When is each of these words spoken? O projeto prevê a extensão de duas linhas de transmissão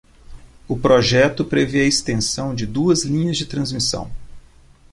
O 0.67 0.75
projeto 0.75 1.45
prevê 1.45 1.81
a 1.81 1.85
extensão 1.87 2.55
de 2.55 2.65
duas 2.65 3.03
linhas 3.03 3.37
de 3.37 3.45
transmissão 3.45 4.11